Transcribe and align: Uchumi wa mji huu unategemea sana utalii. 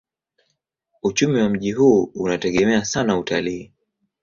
Uchumi 1.03 1.41
wa 1.41 1.49
mji 1.49 1.71
huu 1.71 2.03
unategemea 2.03 2.85
sana 2.85 3.17
utalii. 3.19 3.71